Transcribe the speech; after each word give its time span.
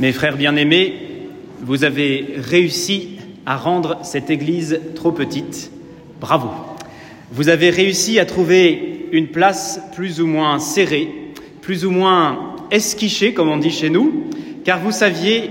Mes 0.00 0.12
frères 0.12 0.38
bien-aimés, 0.38 0.94
vous 1.60 1.84
avez 1.84 2.34
réussi 2.36 3.18
à 3.44 3.56
rendre 3.56 3.98
cette 4.02 4.30
Église 4.30 4.80
trop 4.94 5.12
petite. 5.12 5.70
Bravo. 6.18 6.48
Vous 7.30 7.50
avez 7.50 7.68
réussi 7.68 8.18
à 8.18 8.24
trouver 8.24 9.08
une 9.12 9.28
place 9.28 9.80
plus 9.94 10.20
ou 10.20 10.26
moins 10.26 10.58
serrée, 10.58 11.08
plus 11.60 11.84
ou 11.84 11.90
moins 11.90 12.56
esquichée, 12.70 13.34
comme 13.34 13.50
on 13.50 13.58
dit 13.58 13.70
chez 13.70 13.90
nous, 13.90 14.24
car 14.64 14.80
vous 14.80 14.92
saviez 14.92 15.50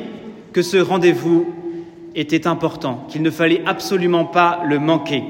que 0.54 0.64
ce 0.64 0.78
rendez-vous 0.78 1.54
était 2.16 2.48
important, 2.48 3.06
qu'il 3.10 3.22
ne 3.22 3.30
fallait 3.30 3.62
absolument 3.68 4.26
pas 4.26 4.64
le 4.68 4.80
manquer. 4.80 5.24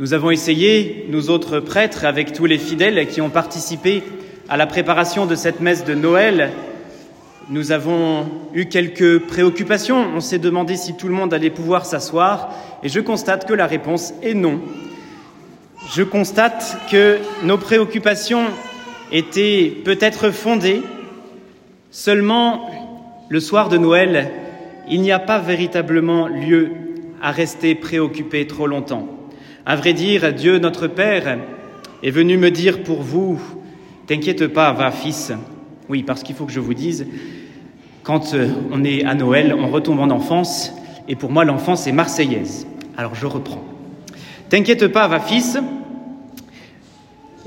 Nous 0.00 0.12
avons 0.12 0.32
essayé, 0.32 1.06
nous 1.08 1.30
autres 1.30 1.60
prêtres, 1.60 2.04
avec 2.04 2.32
tous 2.32 2.46
les 2.46 2.58
fidèles 2.58 3.06
qui 3.06 3.20
ont 3.20 3.30
participé 3.30 4.02
à 4.48 4.56
la 4.56 4.66
préparation 4.66 5.24
de 5.24 5.36
cette 5.36 5.60
messe 5.60 5.84
de 5.84 5.94
Noël, 5.94 6.52
nous 7.48 7.70
avons 7.70 8.26
eu 8.54 8.66
quelques 8.66 9.20
préoccupations. 9.20 10.04
On 10.14 10.20
s'est 10.20 10.38
demandé 10.38 10.76
si 10.76 10.96
tout 10.96 11.06
le 11.06 11.14
monde 11.14 11.32
allait 11.32 11.50
pouvoir 11.50 11.86
s'asseoir 11.86 12.52
et 12.82 12.88
je 12.88 13.00
constate 13.00 13.46
que 13.46 13.54
la 13.54 13.66
réponse 13.66 14.14
est 14.22 14.34
non. 14.34 14.60
Je 15.94 16.02
constate 16.02 16.78
que 16.90 17.18
nos 17.44 17.58
préoccupations 17.58 18.46
étaient 19.12 19.72
peut-être 19.84 20.30
fondées. 20.30 20.82
Seulement, 21.92 22.68
le 23.28 23.38
soir 23.38 23.68
de 23.68 23.78
Noël, 23.78 24.32
il 24.88 25.00
n'y 25.00 25.12
a 25.12 25.20
pas 25.20 25.38
véritablement 25.38 26.26
lieu 26.26 26.72
à 27.22 27.30
rester 27.30 27.76
préoccupé 27.76 28.46
trop 28.48 28.66
longtemps. 28.66 29.06
À 29.64 29.76
vrai 29.76 29.92
dire, 29.92 30.32
Dieu 30.32 30.58
notre 30.58 30.88
Père 30.88 31.38
est 32.02 32.10
venu 32.10 32.36
me 32.36 32.50
dire 32.50 32.82
pour 32.82 33.02
vous, 33.02 33.40
t'inquiète 34.06 34.48
pas, 34.48 34.72
va 34.72 34.90
fils. 34.90 35.32
Oui, 35.88 36.02
parce 36.02 36.22
qu'il 36.22 36.34
faut 36.34 36.46
que 36.46 36.52
je 36.52 36.60
vous 36.60 36.74
dise, 36.74 37.06
quand 38.02 38.34
euh, 38.34 38.48
on 38.72 38.84
est 38.84 39.04
à 39.04 39.14
Noël, 39.14 39.54
on 39.58 39.68
retombe 39.68 40.00
en 40.00 40.10
enfance, 40.10 40.72
et 41.08 41.16
pour 41.16 41.30
moi 41.30 41.44
l'enfance 41.44 41.86
est 41.86 41.92
marseillaise. 41.92 42.66
Alors 42.96 43.14
je 43.14 43.26
reprends. 43.26 43.62
T'inquiète 44.48 44.88
pas, 44.88 45.08
va 45.08 45.20
fils, 45.20 45.58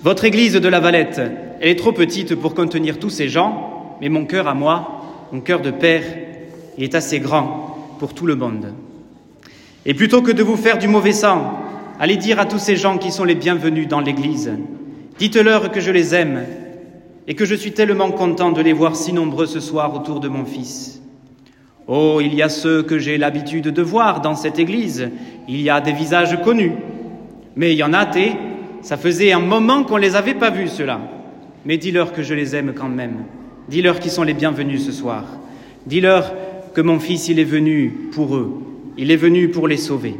votre 0.01 0.25
église 0.25 0.53
de 0.53 0.67
la 0.67 0.79
Valette, 0.79 1.21
elle 1.59 1.69
est 1.69 1.75
trop 1.75 1.91
petite 1.91 2.35
pour 2.35 2.55
contenir 2.55 2.99
tous 2.99 3.09
ces 3.09 3.27
gens, 3.27 3.97
mais 4.01 4.09
mon 4.09 4.25
cœur 4.25 4.47
à 4.47 4.53
moi, 4.53 5.27
mon 5.31 5.41
cœur 5.41 5.61
de 5.61 5.71
père, 5.71 6.03
il 6.77 6.83
est 6.83 6.95
assez 6.95 7.19
grand 7.19 7.95
pour 7.99 8.13
tout 8.13 8.25
le 8.25 8.35
monde. 8.35 8.73
Et 9.85 9.93
plutôt 9.93 10.21
que 10.21 10.31
de 10.31 10.43
vous 10.43 10.55
faire 10.55 10.77
du 10.77 10.87
mauvais 10.87 11.11
sang, 11.11 11.59
Allez 12.01 12.15
dire 12.15 12.39
à 12.39 12.45
tous 12.45 12.59
ces 12.59 12.77
gens 12.77 12.97
qui 12.97 13.11
sont 13.11 13.25
les 13.25 13.35
bienvenus 13.35 13.89
dans 13.89 13.99
l'Église, 13.99 14.53
dites-leur 15.17 15.69
que 15.69 15.81
je 15.81 15.91
les 15.91 16.15
aime 16.15 16.45
et 17.29 17.35
que 17.35 17.45
je 17.45 17.53
suis 17.53 17.71
tellement 17.71 18.11
content 18.11 18.51
de 18.51 18.61
les 18.61 18.73
voir 18.73 18.95
si 18.95 19.13
nombreux 19.13 19.45
ce 19.45 19.59
soir 19.59 19.95
autour 19.95 20.19
de 20.19 20.27
mon 20.27 20.45
Fils. 20.45 20.99
Oh, 21.87 22.19
il 22.21 22.33
y 22.33 22.41
a 22.41 22.49
ceux 22.49 22.81
que 22.81 22.97
j'ai 22.97 23.19
l'habitude 23.19 23.67
de 23.67 23.81
voir 23.83 24.21
dans 24.21 24.35
cette 24.35 24.57
Église, 24.57 25.09
il 25.47 25.61
y 25.61 25.69
a 25.69 25.79
des 25.79 25.93
visages 25.93 26.41
connus, 26.41 26.73
mais 27.55 27.71
il 27.73 27.77
y 27.77 27.83
en 27.83 27.93
a, 27.93 28.05
des, 28.05 28.31
ça 28.81 28.97
faisait 28.97 29.31
un 29.31 29.39
moment 29.39 29.83
qu'on 29.83 29.97
ne 29.97 30.01
les 30.01 30.15
avait 30.15 30.33
pas 30.33 30.49
vus, 30.49 30.69
ceux-là. 30.69 31.01
Mais 31.65 31.77
dis-leur 31.77 32.13
que 32.13 32.23
je 32.23 32.33
les 32.33 32.55
aime 32.55 32.73
quand 32.73 32.89
même. 32.89 33.25
Dis-leur 33.69 33.99
qu'ils 33.99 34.11
sont 34.11 34.23
les 34.23 34.33
bienvenus 34.33 34.83
ce 34.83 34.91
soir. 34.91 35.25
Dis-leur 35.85 36.33
que 36.73 36.81
mon 36.81 36.99
Fils, 36.99 37.27
il 37.27 37.37
est 37.37 37.43
venu 37.43 38.09
pour 38.11 38.35
eux. 38.35 38.59
Il 38.97 39.11
est 39.11 39.17
venu 39.17 39.49
pour 39.49 39.67
les 39.67 39.77
sauver. 39.77 40.15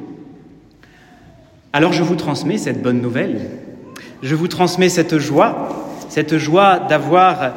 Alors 1.73 1.93
je 1.93 2.03
vous 2.03 2.15
transmets 2.15 2.57
cette 2.57 2.81
bonne 2.83 3.01
nouvelle, 3.01 3.49
je 4.21 4.35
vous 4.35 4.47
transmets 4.47 4.89
cette 4.89 5.17
joie, 5.17 5.78
cette 6.19 6.37
joie 6.37 6.79
d'avoir 6.79 7.53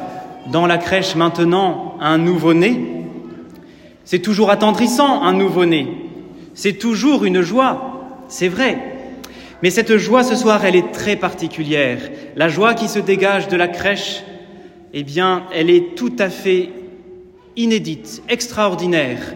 dans 0.49 0.65
la 0.65 0.77
crèche 0.77 1.15
maintenant 1.15 1.97
un 1.99 2.17
nouveau-né. 2.17 2.79
C'est 4.05 4.19
toujours 4.19 4.51
attendrissant 4.51 5.21
un 5.21 5.33
nouveau-né, 5.33 5.89
c'est 6.53 6.79
toujours 6.79 7.25
une 7.25 7.41
joie, 7.41 8.21
c'est 8.29 8.47
vrai. 8.47 8.77
Mais 9.61 9.69
cette 9.69 9.97
joie 9.97 10.23
ce 10.23 10.37
soir, 10.37 10.63
elle 10.63 10.77
est 10.77 10.93
très 10.93 11.17
particulière. 11.17 11.99
La 12.37 12.47
joie 12.47 12.73
qui 12.73 12.87
se 12.87 12.99
dégage 12.99 13.49
de 13.49 13.57
la 13.57 13.67
crèche, 13.67 14.23
eh 14.93 15.03
bien, 15.03 15.43
elle 15.53 15.69
est 15.69 15.95
tout 15.95 16.15
à 16.17 16.29
fait 16.29 16.69
inédite, 17.57 18.23
extraordinaire. 18.29 19.35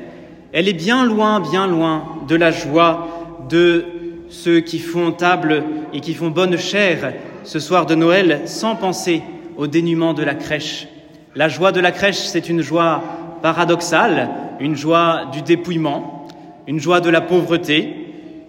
Elle 0.53 0.69
est 0.69 0.79
bien 0.87 1.03
loin, 1.03 1.41
bien 1.41 1.67
loin 1.67 2.05
de 2.29 2.35
la 2.37 2.51
joie 2.51 3.09
de 3.49 3.83
ceux 4.29 4.61
qui 4.61 4.79
font 4.79 5.11
table 5.11 5.65
et 5.91 5.99
qui 5.99 6.13
font 6.13 6.29
bonne 6.29 6.57
chère 6.57 7.11
ce 7.47 7.59
soir 7.59 7.85
de 7.85 7.95
Noël 7.95 8.41
sans 8.45 8.75
penser 8.75 9.21
au 9.55 9.67
dénuement 9.67 10.13
de 10.13 10.21
la 10.21 10.35
crèche. 10.35 10.89
La 11.33 11.47
joie 11.47 11.71
de 11.71 11.79
la 11.79 11.93
crèche, 11.93 12.17
c'est 12.17 12.49
une 12.49 12.61
joie 12.61 13.01
paradoxale, 13.41 14.29
une 14.59 14.75
joie 14.75 15.29
du 15.31 15.41
dépouillement, 15.41 16.27
une 16.67 16.79
joie 16.79 16.99
de 16.99 17.09
la 17.09 17.21
pauvreté, 17.21 17.93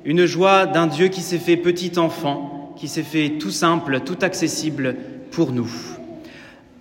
une 0.04 0.26
joie 0.26 0.66
d'un 0.66 0.88
Dieu 0.88 1.06
qui 1.08 1.20
s'est 1.20 1.38
fait 1.38 1.56
petit 1.56 1.96
enfant, 1.96 2.74
qui 2.76 2.88
s'est 2.88 3.04
fait 3.04 3.38
tout 3.38 3.52
simple, 3.52 4.00
tout 4.00 4.18
accessible 4.20 4.96
pour 5.30 5.52
nous. 5.52 5.70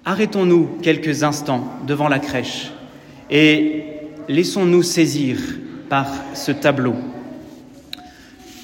Arrêtons-nous 0.04 0.80
quelques 0.82 1.24
instants 1.24 1.66
devant 1.86 2.08
la 2.08 2.18
crèche 2.18 2.72
et 3.30 3.84
laissons-nous 4.28 4.82
saisir 4.82 5.38
par 5.88 6.08
ce 6.34 6.52
tableau. 6.52 6.96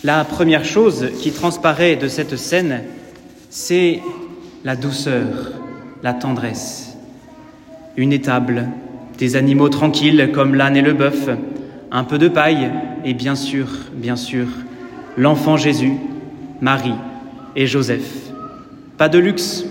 La 0.03 0.25
première 0.25 0.65
chose 0.65 1.11
qui 1.21 1.31
transparaît 1.31 1.95
de 1.95 2.07
cette 2.07 2.35
scène, 2.35 2.81
c'est 3.55 3.99
la 4.63 4.75
douceur, 4.75 5.51
la 6.01 6.13
tendresse. 6.13 6.97
Une 7.97 8.11
étable, 8.11 8.67
des 9.19 9.35
animaux 9.35 9.69
tranquilles 9.69 10.31
comme 10.33 10.55
l'âne 10.55 10.75
et 10.75 10.81
le 10.81 10.93
bœuf, 10.93 11.29
un 11.91 12.03
peu 12.03 12.17
de 12.17 12.27
paille 12.27 12.71
et 13.05 13.13
bien 13.13 13.35
sûr, 13.35 13.67
bien 13.93 14.15
sûr, 14.15 14.47
l'enfant 15.17 15.55
Jésus, 15.55 15.93
Marie 16.61 16.95
et 17.55 17.67
Joseph. 17.67 18.31
Pas 18.97 19.07
de 19.07 19.19
luxe, 19.19 19.65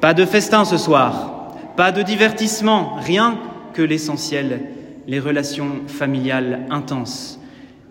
pas 0.00 0.14
de 0.14 0.24
festin 0.24 0.64
ce 0.64 0.76
soir, 0.76 1.56
pas 1.76 1.90
de 1.90 2.02
divertissement, 2.02 2.94
rien 3.00 3.36
que 3.74 3.82
l'essentiel, 3.82 4.60
les 5.08 5.18
relations 5.18 5.80
familiales 5.88 6.60
intenses 6.70 7.40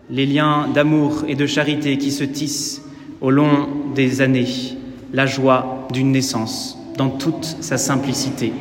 les 0.09 0.25
liens 0.25 0.69
d'amour 0.73 1.25
et 1.27 1.35
de 1.35 1.45
charité 1.45 1.97
qui 1.97 2.11
se 2.11 2.23
tissent 2.23 2.81
au 3.19 3.29
long 3.29 3.67
des 3.93 4.21
années, 4.21 4.76
la 5.17 5.25
joie 5.25 5.87
d'une 5.91 6.11
naissance 6.11 6.77
dans 6.95 7.09
toute 7.09 7.43
sa 7.43 7.79
simplicité. 7.79 8.53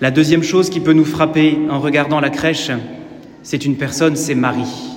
La 0.00 0.12
deuxième 0.12 0.44
chose 0.44 0.70
qui 0.70 0.78
peut 0.78 0.92
nous 0.92 1.04
frapper 1.04 1.58
en 1.68 1.80
regardant 1.80 2.20
la 2.20 2.30
crèche, 2.30 2.70
c'est 3.42 3.64
une 3.64 3.74
personne, 3.74 4.14
c'est 4.14 4.36
Marie. 4.36 4.96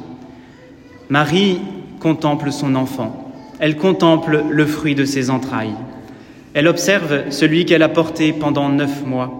Marie 1.09 1.57
contemple 1.99 2.51
son 2.51 2.75
enfant, 2.75 3.33
elle 3.57 3.77
contemple 3.77 4.43
le 4.47 4.65
fruit 4.67 4.93
de 4.93 5.05
ses 5.05 5.31
entrailles, 5.31 5.73
elle 6.53 6.67
observe 6.67 7.31
celui 7.31 7.65
qu'elle 7.65 7.81
a 7.81 7.89
porté 7.89 8.31
pendant 8.31 8.69
neuf 8.69 9.03
mois. 9.03 9.33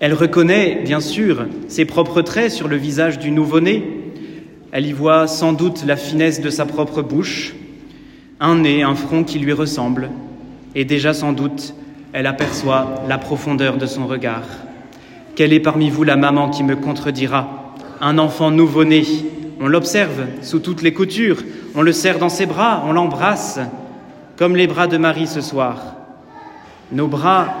Elle 0.00 0.12
reconnaît, 0.12 0.82
bien 0.84 1.00
sûr, 1.00 1.46
ses 1.66 1.86
propres 1.86 2.20
traits 2.20 2.52
sur 2.52 2.68
le 2.68 2.76
visage 2.76 3.18
du 3.18 3.30
nouveau-né, 3.30 3.88
elle 4.70 4.84
y 4.84 4.92
voit 4.92 5.26
sans 5.26 5.54
doute 5.54 5.84
la 5.86 5.96
finesse 5.96 6.42
de 6.42 6.50
sa 6.50 6.66
propre 6.66 7.00
bouche, 7.00 7.54
un 8.40 8.56
nez, 8.56 8.82
un 8.82 8.94
front 8.94 9.22
qui 9.22 9.38
lui 9.38 9.52
ressemble, 9.52 10.10
et 10.74 10.84
déjà 10.84 11.12
sans 11.12 11.32
doute 11.32 11.74
elle 12.12 12.26
aperçoit 12.26 13.04
la 13.08 13.18
profondeur 13.18 13.76
de 13.76 13.86
son 13.86 14.06
regard. 14.06 14.42
Quelle 15.36 15.52
est 15.52 15.60
parmi 15.60 15.90
vous 15.90 16.02
la 16.02 16.16
maman 16.16 16.48
qui 16.48 16.64
me 16.64 16.74
contredira? 16.74 17.74
Un 18.00 18.18
enfant 18.18 18.50
nouveau-né, 18.50 19.04
on 19.60 19.68
l'observe 19.68 20.26
sous 20.42 20.58
toutes 20.58 20.82
les 20.82 20.92
coutures, 20.92 21.42
on 21.74 21.82
le 21.82 21.92
serre 21.92 22.18
dans 22.18 22.28
ses 22.28 22.46
bras, 22.46 22.82
on 22.86 22.92
l'embrasse, 22.92 23.60
comme 24.36 24.56
les 24.56 24.66
bras 24.66 24.86
de 24.86 24.96
Marie 24.96 25.26
ce 25.26 25.40
soir. 25.40 25.78
Nos 26.92 27.06
bras, 27.06 27.54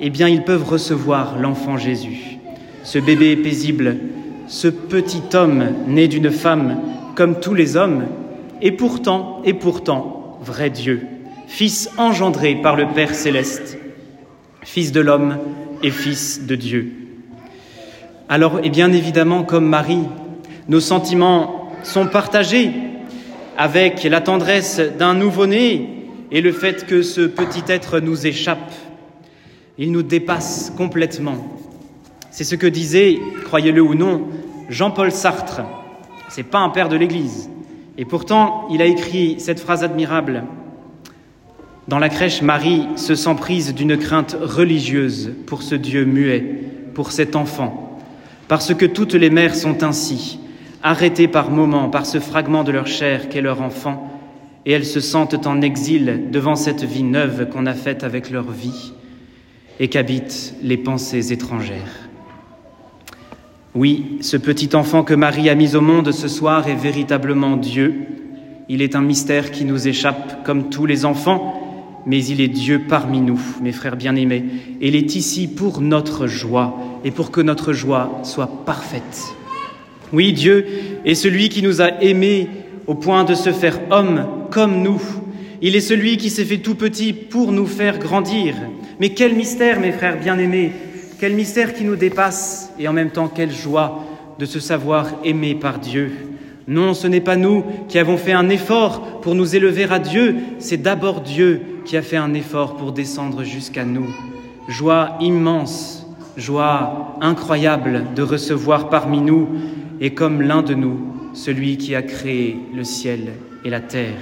eh 0.00 0.10
bien, 0.10 0.28
ils 0.28 0.44
peuvent 0.44 0.68
recevoir 0.68 1.38
l'enfant 1.40 1.76
Jésus, 1.76 2.38
ce 2.84 2.98
bébé 2.98 3.36
paisible. 3.36 3.96
Ce 4.46 4.68
petit 4.68 5.22
homme 5.34 5.64
né 5.86 6.08
d'une 6.08 6.30
femme 6.30 6.76
comme 7.14 7.40
tous 7.40 7.54
les 7.54 7.76
hommes, 7.76 8.04
est 8.62 8.72
pourtant, 8.72 9.42
et 9.44 9.52
pourtant, 9.52 10.38
vrai 10.40 10.70
Dieu, 10.70 11.06
Fils 11.48 11.90
engendré 11.98 12.54
par 12.54 12.76
le 12.76 12.86
Père 12.86 13.14
céleste, 13.14 13.76
Fils 14.62 14.92
de 14.92 15.00
l'homme 15.00 15.36
et 15.82 15.90
Fils 15.90 16.46
de 16.46 16.54
Dieu. 16.54 16.92
Alors, 18.28 18.60
et 18.62 18.70
bien 18.70 18.92
évidemment, 18.92 19.42
comme 19.42 19.66
Marie, 19.66 20.04
nos 20.68 20.80
sentiments 20.80 21.70
sont 21.82 22.06
partagés 22.06 22.70
avec 23.58 24.04
la 24.04 24.20
tendresse 24.20 24.80
d'un 24.98 25.14
nouveau-né 25.14 26.06
et 26.30 26.40
le 26.40 26.52
fait 26.52 26.86
que 26.86 27.02
ce 27.02 27.20
petit 27.22 27.64
être 27.68 28.00
nous 28.00 28.26
échappe. 28.26 28.72
Il 29.76 29.92
nous 29.92 30.02
dépasse 30.02 30.72
complètement. 30.76 31.36
C'est 32.30 32.44
ce 32.44 32.54
que 32.54 32.66
disait, 32.66 33.18
croyez-le 33.44 33.82
ou 33.82 33.94
non, 33.94 34.28
Jean-Paul 34.70 35.12
Sartre. 35.12 35.62
C'est 36.28 36.44
pas 36.44 36.60
un 36.60 36.70
père 36.70 36.88
de 36.88 36.96
l'Église. 36.96 37.50
Et 37.98 38.04
pourtant, 38.04 38.66
il 38.70 38.80
a 38.80 38.86
écrit 38.86 39.36
cette 39.38 39.60
phrase 39.60 39.84
admirable. 39.84 40.44
Dans 41.88 41.98
la 41.98 42.08
crèche, 42.08 42.42
Marie 42.42 42.86
se 42.96 43.14
sent 43.14 43.34
prise 43.34 43.74
d'une 43.74 43.96
crainte 43.96 44.36
religieuse 44.40 45.32
pour 45.46 45.62
ce 45.62 45.74
Dieu 45.74 46.04
muet, 46.04 46.44
pour 46.94 47.12
cet 47.12 47.36
enfant, 47.36 47.98
parce 48.48 48.74
que 48.74 48.86
toutes 48.86 49.14
les 49.14 49.30
mères 49.30 49.54
sont 49.54 49.82
ainsi, 49.82 50.38
arrêtées 50.82 51.28
par 51.28 51.50
moments 51.50 51.90
par 51.90 52.06
ce 52.06 52.20
fragment 52.20 52.64
de 52.64 52.72
leur 52.72 52.86
chair 52.86 53.28
qu'est 53.28 53.40
leur 53.40 53.62
enfant, 53.62 54.08
et 54.64 54.72
elles 54.72 54.86
se 54.86 55.00
sentent 55.00 55.46
en 55.46 55.60
exil 55.60 56.30
devant 56.30 56.54
cette 56.54 56.84
vie 56.84 57.02
neuve 57.02 57.48
qu'on 57.48 57.66
a 57.66 57.74
faite 57.74 58.04
avec 58.04 58.30
leur 58.30 58.50
vie 58.50 58.92
et 59.80 59.88
qu'habitent 59.88 60.54
les 60.62 60.76
pensées 60.76 61.32
étrangères. 61.32 62.08
Oui, 63.74 64.18
ce 64.20 64.36
petit 64.36 64.76
enfant 64.76 65.02
que 65.02 65.14
Marie 65.14 65.48
a 65.48 65.54
mis 65.54 65.76
au 65.76 65.80
monde 65.80 66.12
ce 66.12 66.28
soir 66.28 66.68
est 66.68 66.74
véritablement 66.74 67.56
Dieu. 67.56 67.94
Il 68.68 68.82
est 68.82 68.94
un 68.94 69.00
mystère 69.00 69.50
qui 69.50 69.64
nous 69.64 69.88
échappe 69.88 70.44
comme 70.44 70.68
tous 70.68 70.84
les 70.84 71.06
enfants, 71.06 72.02
mais 72.04 72.22
il 72.22 72.42
est 72.42 72.48
Dieu 72.48 72.82
parmi 72.86 73.22
nous, 73.22 73.40
mes 73.62 73.72
frères 73.72 73.96
bien-aimés, 73.96 74.44
et 74.82 74.88
il 74.88 74.94
est 74.94 75.14
ici 75.14 75.48
pour 75.48 75.80
notre 75.80 76.26
joie 76.26 76.76
et 77.02 77.10
pour 77.10 77.30
que 77.30 77.40
notre 77.40 77.72
joie 77.72 78.20
soit 78.24 78.64
parfaite. 78.66 79.22
Oui, 80.12 80.34
Dieu 80.34 80.66
est 81.06 81.14
celui 81.14 81.48
qui 81.48 81.62
nous 81.62 81.80
a 81.80 82.02
aimés 82.02 82.50
au 82.86 82.94
point 82.94 83.24
de 83.24 83.34
se 83.34 83.52
faire 83.52 83.80
homme 83.90 84.26
comme 84.50 84.82
nous. 84.82 85.00
Il 85.62 85.76
est 85.76 85.80
celui 85.80 86.18
qui 86.18 86.28
s'est 86.28 86.44
fait 86.44 86.58
tout 86.58 86.74
petit 86.74 87.14
pour 87.14 87.52
nous 87.52 87.66
faire 87.66 87.98
grandir. 87.98 88.54
Mais 89.00 89.14
quel 89.14 89.34
mystère, 89.34 89.80
mes 89.80 89.92
frères 89.92 90.20
bien-aimés, 90.20 90.72
quel 91.22 91.34
mystère 91.34 91.72
qui 91.72 91.84
nous 91.84 91.94
dépasse 91.94 92.72
et 92.80 92.88
en 92.88 92.92
même 92.92 93.10
temps 93.10 93.28
quelle 93.28 93.52
joie 93.52 94.02
de 94.40 94.44
se 94.44 94.58
savoir 94.58 95.06
aimé 95.22 95.54
par 95.54 95.78
Dieu. 95.78 96.10
Non, 96.66 96.94
ce 96.94 97.06
n'est 97.06 97.20
pas 97.20 97.36
nous 97.36 97.64
qui 97.88 98.00
avons 98.00 98.16
fait 98.16 98.32
un 98.32 98.48
effort 98.48 99.20
pour 99.20 99.36
nous 99.36 99.54
élever 99.54 99.84
à 99.84 100.00
Dieu, 100.00 100.34
c'est 100.58 100.82
d'abord 100.82 101.20
Dieu 101.20 101.60
qui 101.84 101.96
a 101.96 102.02
fait 102.02 102.16
un 102.16 102.34
effort 102.34 102.74
pour 102.74 102.90
descendre 102.90 103.44
jusqu'à 103.44 103.84
nous. 103.84 104.08
Joie 104.66 105.16
immense, 105.20 106.04
joie 106.36 107.16
incroyable 107.20 108.06
de 108.16 108.22
recevoir 108.22 108.88
parmi 108.88 109.20
nous 109.20 109.46
et 110.00 110.14
comme 110.14 110.42
l'un 110.42 110.62
de 110.62 110.74
nous, 110.74 111.06
celui 111.34 111.76
qui 111.76 111.94
a 111.94 112.02
créé 112.02 112.58
le 112.74 112.82
ciel 112.82 113.34
et 113.64 113.70
la 113.70 113.80
terre. 113.80 114.18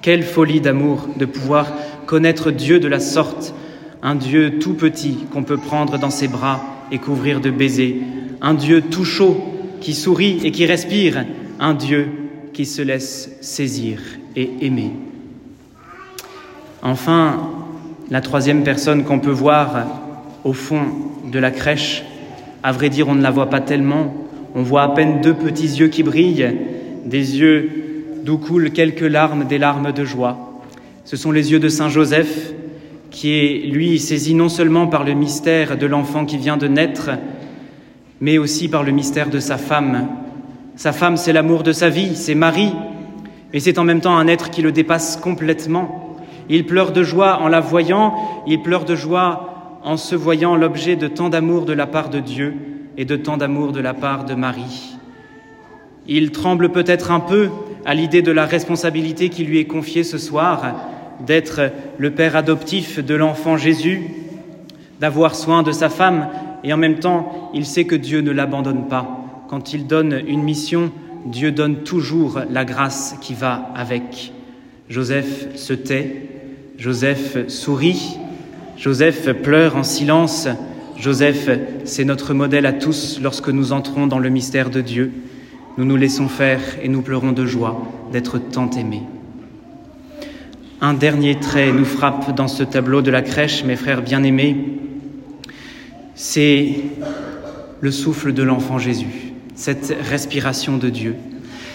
Quelle 0.00 0.22
folie 0.22 0.62
d'amour 0.62 1.06
de 1.18 1.26
pouvoir 1.26 1.70
connaître 2.06 2.50
Dieu 2.50 2.80
de 2.80 2.88
la 2.88 2.98
sorte, 2.98 3.52
un 4.02 4.14
Dieu 4.14 4.58
tout 4.58 4.74
petit 4.74 5.26
qu'on 5.32 5.42
peut 5.42 5.56
prendre 5.56 5.98
dans 5.98 6.10
ses 6.10 6.28
bras 6.28 6.62
et 6.90 6.98
couvrir 6.98 7.40
de 7.40 7.50
baisers, 7.50 7.96
un 8.40 8.54
Dieu 8.54 8.82
tout 8.82 9.04
chaud 9.04 9.36
qui 9.80 9.94
sourit 9.94 10.40
et 10.44 10.52
qui 10.52 10.66
respire, 10.66 11.24
un 11.60 11.74
Dieu 11.74 12.08
qui 12.52 12.66
se 12.66 12.82
laisse 12.82 13.30
saisir 13.40 14.00
et 14.36 14.50
aimer. 14.62 14.92
Enfin, 16.82 17.50
la 18.10 18.20
troisième 18.20 18.62
personne 18.62 19.04
qu'on 19.04 19.18
peut 19.18 19.30
voir 19.30 19.86
au 20.44 20.52
fond 20.52 20.82
de 21.30 21.38
la 21.38 21.50
crèche, 21.50 22.04
à 22.62 22.72
vrai 22.72 22.88
dire, 22.88 23.08
on 23.08 23.14
ne 23.14 23.22
la 23.22 23.30
voit 23.30 23.50
pas 23.50 23.60
tellement, 23.60 24.14
on 24.54 24.62
voit 24.62 24.82
à 24.82 24.88
peine 24.88 25.20
deux 25.20 25.34
petits 25.34 25.66
yeux 25.66 25.88
qui 25.88 26.02
brillent, 26.02 26.56
des 27.04 27.38
yeux 27.38 27.70
d'où 28.24 28.38
coulent 28.38 28.70
quelques 28.70 29.00
larmes, 29.00 29.44
des 29.44 29.58
larmes 29.58 29.92
de 29.92 30.04
joie. 30.04 30.60
Ce 31.04 31.16
sont 31.16 31.32
les 31.32 31.52
yeux 31.52 31.60
de 31.60 31.68
Saint 31.68 31.88
Joseph, 31.88 32.52
qui 33.18 33.32
est, 33.32 33.66
lui, 33.66 33.98
saisi 33.98 34.32
non 34.32 34.48
seulement 34.48 34.86
par 34.86 35.02
le 35.02 35.12
mystère 35.12 35.76
de 35.76 35.86
l'enfant 35.86 36.24
qui 36.24 36.38
vient 36.38 36.56
de 36.56 36.68
naître, 36.68 37.10
mais 38.20 38.38
aussi 38.38 38.68
par 38.68 38.84
le 38.84 38.92
mystère 38.92 39.28
de 39.28 39.40
sa 39.40 39.58
femme. 39.58 40.06
Sa 40.76 40.92
femme, 40.92 41.16
c'est 41.16 41.32
l'amour 41.32 41.64
de 41.64 41.72
sa 41.72 41.88
vie, 41.88 42.14
c'est 42.14 42.36
Marie, 42.36 42.72
mais 43.52 43.58
c'est 43.58 43.80
en 43.80 43.82
même 43.82 44.00
temps 44.00 44.16
un 44.16 44.28
être 44.28 44.50
qui 44.50 44.62
le 44.62 44.70
dépasse 44.70 45.16
complètement. 45.16 46.16
Il 46.48 46.64
pleure 46.64 46.92
de 46.92 47.02
joie 47.02 47.40
en 47.42 47.48
la 47.48 47.58
voyant, 47.58 48.14
il 48.46 48.62
pleure 48.62 48.84
de 48.84 48.94
joie 48.94 49.80
en 49.82 49.96
se 49.96 50.14
voyant 50.14 50.54
l'objet 50.54 50.94
de 50.94 51.08
tant 51.08 51.28
d'amour 51.28 51.64
de 51.64 51.72
la 51.72 51.88
part 51.88 52.10
de 52.10 52.20
Dieu 52.20 52.54
et 52.96 53.04
de 53.04 53.16
tant 53.16 53.36
d'amour 53.36 53.72
de 53.72 53.80
la 53.80 53.94
part 53.94 54.26
de 54.26 54.34
Marie. 54.34 54.96
Il 56.06 56.30
tremble 56.30 56.68
peut-être 56.68 57.10
un 57.10 57.18
peu 57.18 57.48
à 57.84 57.94
l'idée 57.94 58.22
de 58.22 58.30
la 58.30 58.46
responsabilité 58.46 59.28
qui 59.28 59.42
lui 59.42 59.58
est 59.58 59.66
confiée 59.66 60.04
ce 60.04 60.18
soir, 60.18 60.97
d'être 61.26 61.70
le 61.98 62.10
père 62.10 62.36
adoptif 62.36 63.04
de 63.04 63.14
l'enfant 63.14 63.56
Jésus, 63.56 64.02
d'avoir 65.00 65.34
soin 65.34 65.62
de 65.62 65.72
sa 65.72 65.88
femme, 65.88 66.28
et 66.64 66.72
en 66.72 66.76
même 66.76 66.98
temps, 66.98 67.50
il 67.54 67.66
sait 67.66 67.84
que 67.84 67.94
Dieu 67.94 68.20
ne 68.20 68.30
l'abandonne 68.30 68.88
pas. 68.88 69.44
Quand 69.48 69.72
il 69.72 69.86
donne 69.86 70.22
une 70.26 70.42
mission, 70.42 70.90
Dieu 71.26 71.52
donne 71.52 71.82
toujours 71.82 72.40
la 72.50 72.64
grâce 72.64 73.16
qui 73.20 73.34
va 73.34 73.70
avec. 73.74 74.32
Joseph 74.88 75.54
se 75.56 75.72
tait, 75.72 76.28
Joseph 76.78 77.48
sourit, 77.48 78.18
Joseph 78.76 79.30
pleure 79.42 79.76
en 79.76 79.82
silence. 79.82 80.48
Joseph, 80.96 81.50
c'est 81.84 82.04
notre 82.04 82.34
modèle 82.34 82.66
à 82.66 82.72
tous 82.72 83.20
lorsque 83.22 83.48
nous 83.48 83.72
entrons 83.72 84.06
dans 84.06 84.18
le 84.18 84.30
mystère 84.30 84.70
de 84.70 84.80
Dieu. 84.80 85.12
Nous 85.76 85.84
nous 85.84 85.96
laissons 85.96 86.28
faire 86.28 86.60
et 86.82 86.88
nous 86.88 87.02
pleurons 87.02 87.32
de 87.32 87.46
joie 87.46 87.82
d'être 88.12 88.38
tant 88.38 88.70
aimés. 88.70 89.02
Un 90.80 90.94
dernier 90.94 91.34
trait 91.34 91.72
nous 91.72 91.84
frappe 91.84 92.36
dans 92.36 92.46
ce 92.46 92.62
tableau 92.62 93.02
de 93.02 93.10
la 93.10 93.20
crèche, 93.20 93.64
mes 93.64 93.74
frères 93.74 94.00
bien-aimés, 94.00 94.56
c'est 96.14 96.68
le 97.80 97.90
souffle 97.90 98.32
de 98.32 98.44
l'enfant 98.44 98.78
Jésus, 98.78 99.32
cette 99.56 99.92
respiration 100.08 100.76
de 100.78 100.88
Dieu, 100.88 101.16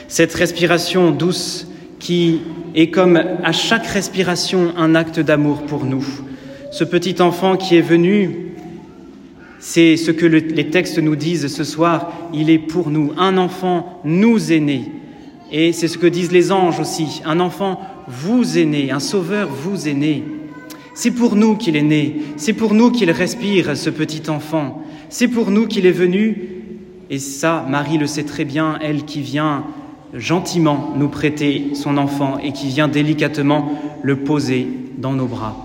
cette 0.07 0.33
respiration 0.33 1.11
douce 1.11 1.67
qui 1.99 2.43
est 2.75 2.91
comme 2.91 3.21
à 3.43 3.51
chaque 3.51 3.87
respiration 3.87 4.73
un 4.77 4.95
acte 4.95 5.19
d'amour 5.19 5.63
pour 5.63 5.83
nous. 5.83 6.05
Ce 6.71 6.85
petit 6.85 7.21
enfant 7.21 7.57
qui 7.57 7.75
est 7.75 7.81
venu, 7.81 8.53
c'est 9.59 9.97
ce 9.97 10.11
que 10.11 10.25
les 10.25 10.69
textes 10.69 10.99
nous 10.99 11.17
disent 11.17 11.53
ce 11.53 11.65
soir, 11.65 12.13
il 12.33 12.49
est 12.49 12.57
pour 12.57 12.89
nous. 12.89 13.11
Un 13.17 13.35
enfant 13.35 13.99
nous 14.05 14.53
est 14.53 14.61
né. 14.61 15.02
Et 15.55 15.71
c'est 15.71 15.87
ce 15.87 15.99
que 15.99 16.07
disent 16.07 16.31
les 16.31 16.51
anges 16.51 16.79
aussi. 16.79 17.21
Un 17.25 17.39
enfant 17.39 17.79
vous 18.07 18.57
est 18.57 18.65
né, 18.65 18.91
un 18.91 18.99
sauveur 18.99 19.47
vous 19.47 19.87
est 19.87 19.93
né. 19.93 20.23
C'est 20.95 21.11
pour 21.11 21.35
nous 21.35 21.55
qu'il 21.55 21.75
est 21.75 21.83
né, 21.83 22.21
c'est 22.37 22.53
pour 22.53 22.73
nous 22.73 22.89
qu'il 22.89 23.09
respire, 23.11 23.77
ce 23.77 23.89
petit 23.91 24.29
enfant, 24.29 24.83
c'est 25.09 25.27
pour 25.27 25.51
nous 25.51 25.67
qu'il 25.67 25.85
est 25.85 25.91
venu, 25.91 26.49
et 27.09 27.19
ça, 27.19 27.65
Marie 27.67 27.97
le 27.97 28.07
sait 28.07 28.23
très 28.23 28.45
bien, 28.45 28.77
elle 28.81 29.03
qui 29.03 29.21
vient 29.21 29.63
gentiment 30.13 30.93
nous 30.95 31.09
prêter 31.09 31.71
son 31.73 31.97
enfant 31.97 32.37
et 32.37 32.51
qui 32.51 32.67
vient 32.67 32.87
délicatement 32.87 33.71
le 34.03 34.17
poser 34.17 34.67
dans 34.97 35.13
nos 35.13 35.25
bras. 35.25 35.55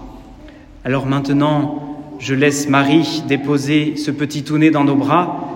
Alors 0.85 1.07
maintenant, 1.07 1.99
je 2.19 2.35
laisse 2.35 2.69
Marie 2.69 3.23
déposer 3.29 3.97
ce 3.97 4.11
petit 4.11 4.43
tout 4.43 4.59
dans 4.71 4.85
nos 4.85 4.97
bras, 4.97 5.49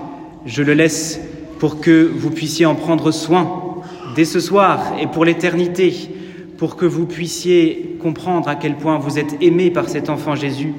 je 0.44 0.62
le 0.62 0.74
laisse 0.74 1.20
pour 1.58 1.80
que 1.80 2.10
vous 2.14 2.30
puissiez 2.30 2.66
en 2.66 2.74
prendre 2.74 3.10
soin 3.10 3.62
dès 4.14 4.25
ce 4.25 4.40
soir 4.40 4.95
et 5.00 5.07
pour 5.07 5.25
l'éternité 5.25 5.92
pour 6.59 6.76
que 6.76 6.87
vous 6.87 7.07
puissiez 7.07 7.97
comprendre 8.00 8.49
à 8.49 8.54
quel 8.54 8.76
point 8.76 8.99
vous 8.99 9.19
êtes 9.19 9.37
aimés 9.40 9.71
par 9.71 9.88
cet 9.88 10.09
enfant 10.09 10.37
Jésus. 10.37 10.75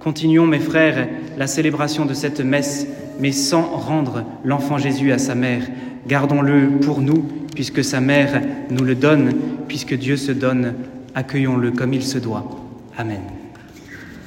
Continuons, 0.00 0.46
mes 0.46 0.58
frères, 0.58 1.08
la 1.38 1.46
célébration 1.46 2.06
de 2.06 2.14
cette 2.14 2.40
messe, 2.40 2.88
mais 3.20 3.30
sans 3.30 3.62
rendre 3.62 4.24
l'enfant 4.44 4.78
Jésus 4.78 5.12
à 5.12 5.18
sa 5.18 5.36
mère. 5.36 5.62
Gardons-le 6.08 6.80
pour 6.80 7.00
nous, 7.00 7.24
puisque 7.54 7.84
sa 7.84 8.00
mère 8.00 8.42
nous 8.70 8.84
le 8.84 8.96
donne, 8.96 9.32
puisque 9.68 9.94
Dieu 9.94 10.16
se 10.16 10.32
donne, 10.32 10.74
accueillons-le 11.14 11.70
comme 11.70 11.92
il 11.92 12.02
se 12.02 12.18
doit. 12.18 12.44
Amen. 12.98 13.41